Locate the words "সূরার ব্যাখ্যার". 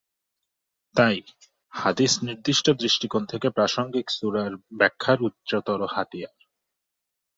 4.09-5.19